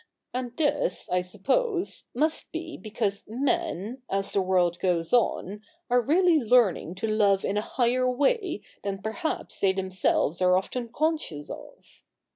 And 0.33 0.57
this, 0.57 1.07
I 1.11 1.21
suppose, 1.21 2.05
must 2.15 2.51
be 2.51 2.75
because 2.75 3.23
men, 3.27 4.01
as 4.09 4.33
the 4.33 4.41
world 4.41 4.79
goes 4.79 5.13
on, 5.13 5.61
are 5.91 6.01
really 6.01 6.39
learning 6.39 6.95
to 6.95 7.07
love 7.07 7.45
in 7.45 7.55
a 7.55 7.61
higher 7.61 8.09
way 8.11 8.61
than 8.81 9.03
perhaps 9.03 9.59
they 9.59 9.73
themselves 9.73 10.41
are 10.41 10.57
often 10.57 10.89
conscious 10.89 11.51
of.' 11.51 12.01